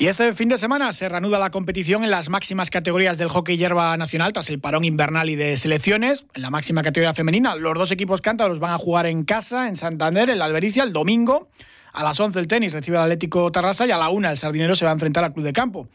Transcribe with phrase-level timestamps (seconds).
[0.00, 3.56] Y este fin de semana se reanuda la competición en las máximas categorías del hockey
[3.56, 6.24] hierba nacional tras el parón invernal y de selecciones.
[6.34, 9.74] En la máxima categoría femenina, los dos equipos cántabros van a jugar en casa, en
[9.74, 11.48] Santander, en la Albericia, el domingo.
[11.92, 14.76] A las 11 el tenis recibe al Atlético Tarrasa y a la 1 el Sardinero
[14.76, 15.88] se va a enfrentar al Club de Campo.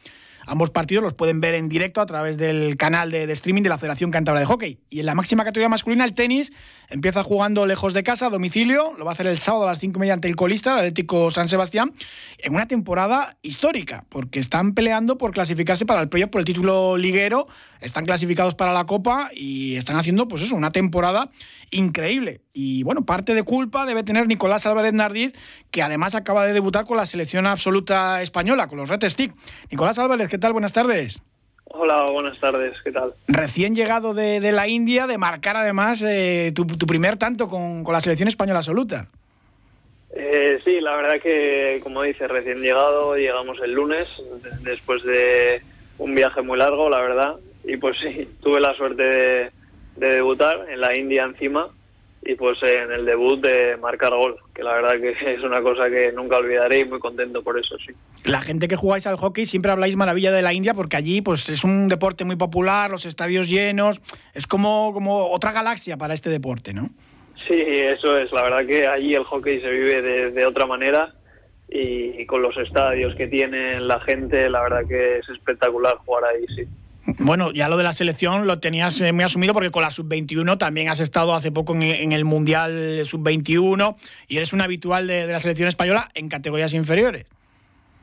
[0.45, 3.77] Ambos partidos los pueden ver en directo a través del canal de, streaming de la
[3.77, 4.79] Federación Cántabra de Hockey.
[4.89, 6.51] Y en la máxima categoría masculina, el tenis
[6.89, 8.93] empieza jugando lejos de casa, a domicilio.
[8.97, 11.47] Lo va a hacer el sábado a las 5 mediante el colista, el Atlético San
[11.47, 11.93] Sebastián,
[12.39, 16.97] en una temporada histórica, porque están peleando por clasificarse para el playoff por el título
[16.97, 17.47] liguero,
[17.81, 21.29] están clasificados para la Copa y están haciendo, pues eso, una temporada
[21.71, 22.41] increíble.
[22.55, 25.33] Y bueno, parte de culpa debe tener Nicolás Álvarez Nardiz,
[25.71, 29.33] que además acaba de debutar con la selección absoluta española, con los Red Stick.
[29.71, 30.53] Nicolás Álvarez, ¿qué tal?
[30.53, 31.19] Buenas tardes.
[31.65, 33.15] Hola, buenas tardes, ¿qué tal?
[33.27, 38.29] Recién llegado de, la India, de marcar además eh, tu, primer tanto con, la selección
[38.29, 39.07] española absoluta.
[40.15, 44.21] Eh, sí, la verdad que, como dices, recién llegado, llegamos el lunes,
[44.61, 45.63] después de
[45.97, 49.51] un viaje muy largo, la verdad, y pues sí, tuve la suerte de
[49.95, 51.69] debutar en la India encima,
[52.25, 55.89] y pues en el debut de marcar gol, que la verdad que es una cosa
[55.89, 57.93] que nunca olvidaré y muy contento por eso, sí.
[58.25, 61.49] La gente que jugáis al hockey siempre habláis maravilla de la India porque allí pues
[61.49, 64.01] es un deporte muy popular, los estadios llenos,
[64.33, 66.89] es como, como otra galaxia para este deporte, ¿no?
[67.47, 71.13] Sí, eso es, la verdad que allí el hockey se vive de, de otra manera
[71.75, 76.45] y con los estadios que tienen la gente, la verdad que es espectacular jugar ahí,
[76.55, 76.67] sí.
[77.19, 80.57] Bueno, ya lo de la selección lo tenías eh, muy asumido porque con la sub-21
[80.57, 83.95] también has estado hace poco en, el Mundial sub-21
[84.27, 87.25] y eres un habitual de, la selección española en categorías inferiores.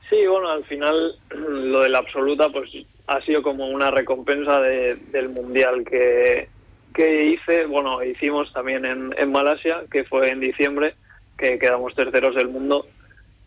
[0.09, 2.71] Sí, bueno, al final lo de la absoluta pues
[3.07, 6.49] ha sido como una recompensa del Mundial que,
[6.95, 10.95] que hice, bueno, hicimos también en, en Malasia, que fue en diciembre,
[11.37, 12.87] que quedamos terceros del mundo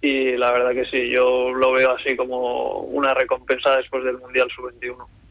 [0.02, 4.50] y la verdad que sí, yo lo veo así como una recompensa después del Mundial
[4.54, 5.23] sub-21.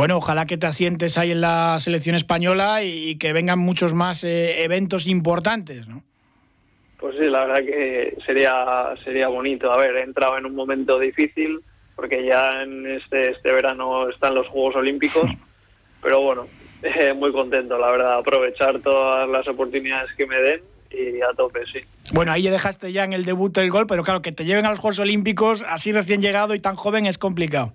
[0.00, 4.24] Bueno, ojalá que te asientes ahí en la selección española y, que vengan muchos más
[4.24, 6.02] eh, eventos importantes, ¿no?
[6.98, 9.70] Pues sí, la verdad que sería sería bonito.
[9.70, 11.60] A ver, he entrado en un momento difícil
[11.96, 15.30] porque ya en este este verano están los Juegos Olímpicos,
[16.02, 16.46] pero bueno,
[17.16, 21.80] muy contento, la verdad, aprovechar todas las oportunidades que me den y a tope, sí.
[22.10, 24.64] Bueno, ahí ya dejaste ya en el debut el gol, pero claro, que te lleven
[24.64, 27.74] a los Juegos Olímpicos así recién llegado y tan joven es complicado.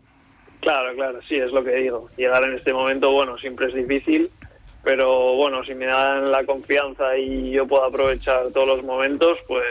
[0.66, 2.10] Claro, claro, sí, es lo que digo.
[2.18, 4.32] Llegar en este momento, bueno, siempre es difícil,
[4.84, 9.64] pero bueno, si me dan la confianza y yo puedo aprovechar todos los momentos, pues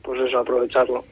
[0.00, 1.04] pues eso, aprovecharlo.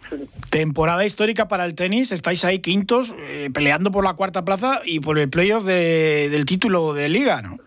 [0.49, 5.01] Temporada histórica para el tenis, estáis ahí quintos, eh, peleando por la cuarta plaza y
[5.01, 7.59] por el playoff de, del título de liga, ¿no?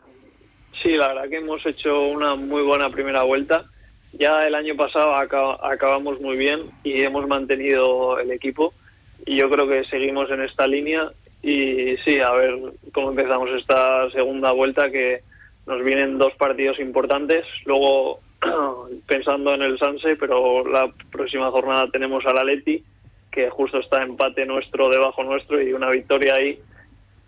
[0.82, 3.66] Sí, la verdad que hemos hecho una muy buena primera vuelta.
[4.14, 8.74] Ya el año pasado acabamos muy bien y hemos mantenido el equipo
[9.28, 11.12] y yo creo que seguimos en esta línea
[11.44, 12.58] y sí, a ver
[12.94, 15.22] cómo empezamos esta segunda vuelta que
[15.68, 18.20] nos vienen dos partidos importantes, luego
[19.08, 22.84] pensando en el Sanse, pero la próxima jornada tenemos al Atleti
[23.30, 26.60] que justo está empate nuestro debajo nuestro y una victoria ahí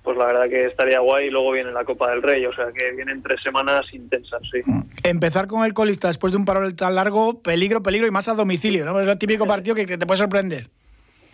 [0.02, 2.68] pues la verdad que estaría guay y luego viene la Copa del Rey, o sea
[2.74, 4.62] que vienen tres semanas intensas, sí.
[5.04, 8.34] Empezar con el colista después de un parón tan largo, peligro, peligro y más a
[8.34, 9.00] domicilio, ¿no?
[9.00, 10.70] Es el típico partido que te puede sorprender.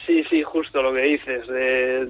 [0.06, 1.48] Sí, sí, justo lo que dices.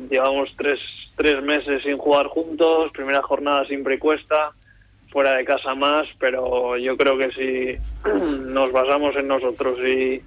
[0.10, 0.80] llevamos tres,
[1.16, 4.52] tres meses sin jugar juntos, primera jornada siempre cuesta,
[5.12, 8.10] fuera de casa más, pero yo creo que si
[8.48, 10.22] nos basamos en nosotros y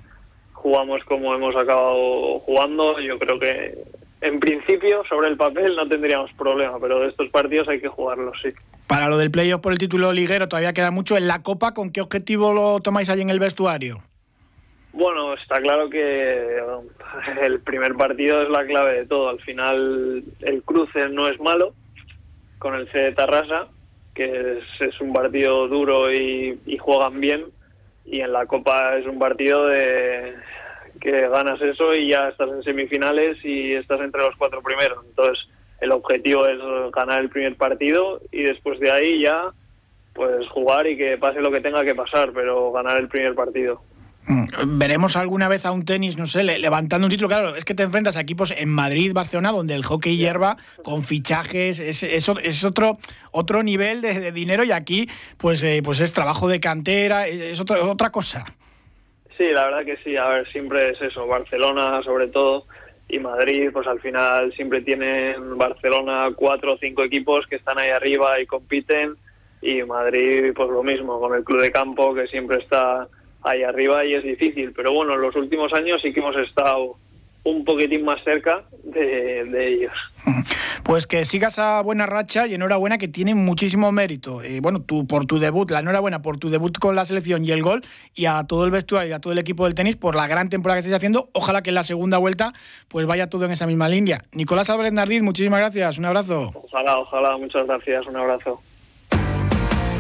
[0.53, 3.79] jugamos como hemos acabado jugando, yo creo que
[4.21, 8.37] en principio sobre el papel no tendríamos problema, pero de estos partidos hay que jugarlos,
[8.43, 8.49] sí.
[8.87, 11.17] Para lo del playoff por el título liguero todavía queda mucho.
[11.17, 14.03] En la Copa, ¿con qué objetivo lo tomáis ahí en el vestuario?
[14.99, 16.61] Bueno, está claro que
[17.43, 19.29] el primer partido es la clave de todo.
[19.29, 21.73] Al final el cruce no es malo
[22.59, 23.69] con el C de Tarrasa,
[24.13, 27.45] que es, un partido duro y, juegan bien.
[28.07, 30.35] Y en la Copa es un partido de
[31.01, 35.05] que ganas eso y ya estás en semifinales y estás entre los cuatro primeros.
[35.07, 35.47] Entonces
[35.81, 36.59] el objetivo es
[36.91, 39.53] ganar el primer partido y después de ahí ya
[40.13, 43.81] pues jugar y que pase lo que tenga que pasar, pero ganar el primer partido.
[44.67, 47.29] Veremos alguna vez a un tenis, no sé, levantando un título.
[47.29, 51.03] Claro, es que te enfrentas a equipos en Madrid, Barcelona, donde el hockey hierba con
[51.03, 52.99] fichajes, es, es, otro,
[53.33, 55.09] otro nivel de, dinero y aquí
[55.39, 58.45] pues, eh, pues es trabajo de cantera, es otra cosa.
[59.39, 60.17] Sí, la verdad que sí.
[60.17, 61.27] A ver, siempre es eso.
[61.27, 62.67] Barcelona, sobre todo,
[63.09, 67.89] y Madrid, pues al final siempre tienen Barcelona cuatro o cinco equipos que están ahí
[67.89, 69.15] arriba y compiten.
[69.63, 73.09] Y Madrid, pues lo mismo, con el club de campo que siempre está
[73.43, 74.73] ahí arriba y es difícil.
[74.73, 76.97] Pero bueno, en los últimos años sí que hemos estado
[77.45, 79.93] un poquitín más cerca de, ellos.
[80.85, 84.43] Pues que sigas a buena racha y enhorabuena que tiene muchísimo mérito.
[84.43, 87.51] Eh, bueno, tú por tu debut, la enhorabuena por tu debut con la selección y
[87.51, 87.83] el gol
[88.15, 90.49] y a todo el vestuario y a todo el equipo del tenis por la gran
[90.49, 91.29] temporada que estáis haciendo.
[91.35, 92.55] Ojalá que en la segunda vuelta
[92.89, 94.23] pues vaya todo en esa misma línea.
[94.33, 96.53] Nicolás Álvarez Nardiz, muchísimas gracias, un abrazo.
[96.55, 98.63] Ojalá, ojalá, muchas gracias, un abrazo.